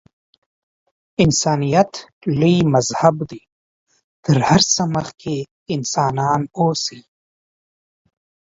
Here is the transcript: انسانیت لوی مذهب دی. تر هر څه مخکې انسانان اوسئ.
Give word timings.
انسانیت 1.23 1.91
لوی 2.39 2.57
مذهب 2.73 3.15
دی. 3.29 3.41
تر 4.23 4.37
هر 4.47 4.61
څه 4.73 4.81
مخکې 4.95 5.35
انسانان 5.75 6.41
اوسئ. 6.59 6.99